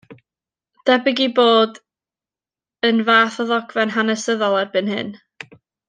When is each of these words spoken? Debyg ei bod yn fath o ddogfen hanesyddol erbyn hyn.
Debyg 0.89 1.19
ei 1.25 1.27
bod 1.41 1.77
yn 2.89 3.05
fath 3.11 3.39
o 3.45 3.49
ddogfen 3.53 3.95
hanesyddol 3.99 4.59
erbyn 4.65 4.91
hyn. 4.97 5.15